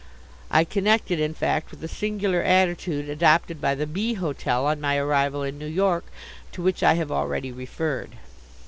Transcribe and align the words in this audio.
I 0.49 0.63
connect 0.63 1.11
it, 1.11 1.19
in 1.19 1.35
fact, 1.35 1.69
with 1.69 1.79
the 1.79 1.87
singular 1.87 2.41
attitude 2.41 3.07
adopted 3.07 3.61
by 3.61 3.75
the 3.75 3.85
B. 3.85 4.15
hotel 4.15 4.65
on 4.65 4.81
my 4.81 4.97
arrival 4.97 5.43
in 5.43 5.59
New 5.59 5.67
York, 5.67 6.05
to 6.53 6.63
which 6.63 6.81
I 6.81 6.95
have 6.95 7.11
already 7.11 7.51
referred. 7.51 8.15